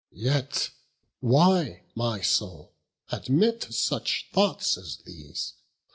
Yet 0.13 0.71
why, 1.19 1.83
my 1.93 2.21
soul, 2.21 2.73
admit 3.11 3.71
such 3.71 4.25
thoughts 4.33 4.75
as 4.75 4.97
these? 5.05 5.53